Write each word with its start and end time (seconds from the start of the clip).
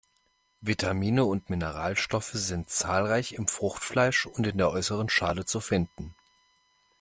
Vitamine 0.61 1.25
und 1.25 1.51
Mineralstoffe 1.51 2.31
sind 2.33 2.71
zahlreich 2.71 3.33
im 3.33 3.47
Fruchtfleisch 3.47 4.25
und 4.25 4.47
in 4.47 4.57
der 4.57 4.71
äußeren 4.71 5.09
Schale 5.09 5.45
zu 5.45 5.59
finden. 5.59 6.15